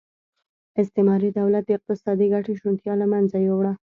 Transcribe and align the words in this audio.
استعماري 0.81 1.29
دولت 1.39 1.63
د 1.65 1.71
اقتصادي 1.77 2.27
ګټې 2.33 2.53
شونتیا 2.61 2.93
له 3.01 3.05
منځه 3.13 3.37
یووړه. 3.47 3.73